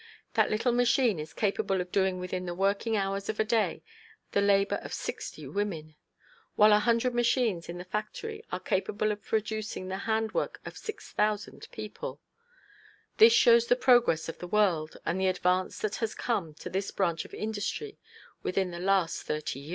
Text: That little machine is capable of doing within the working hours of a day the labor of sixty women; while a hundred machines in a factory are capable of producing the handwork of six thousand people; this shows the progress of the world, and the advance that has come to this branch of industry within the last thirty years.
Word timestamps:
That 0.33 0.49
little 0.49 0.71
machine 0.71 1.19
is 1.19 1.31
capable 1.31 1.79
of 1.79 1.91
doing 1.91 2.17
within 2.19 2.47
the 2.47 2.55
working 2.55 2.97
hours 2.97 3.29
of 3.29 3.39
a 3.39 3.43
day 3.45 3.83
the 4.31 4.41
labor 4.41 4.77
of 4.77 4.95
sixty 4.95 5.47
women; 5.47 5.93
while 6.55 6.73
a 6.73 6.79
hundred 6.79 7.13
machines 7.13 7.69
in 7.69 7.79
a 7.79 7.85
factory 7.85 8.43
are 8.51 8.59
capable 8.59 9.11
of 9.11 9.23
producing 9.23 9.89
the 9.89 9.97
handwork 10.09 10.59
of 10.65 10.75
six 10.75 11.11
thousand 11.11 11.67
people; 11.71 12.19
this 13.17 13.33
shows 13.33 13.67
the 13.67 13.75
progress 13.75 14.27
of 14.27 14.39
the 14.39 14.47
world, 14.47 14.97
and 15.05 15.21
the 15.21 15.27
advance 15.27 15.77
that 15.77 15.97
has 15.97 16.15
come 16.15 16.55
to 16.55 16.69
this 16.71 16.89
branch 16.89 17.23
of 17.23 17.35
industry 17.35 17.99
within 18.41 18.71
the 18.71 18.79
last 18.79 19.21
thirty 19.21 19.59
years. 19.59 19.69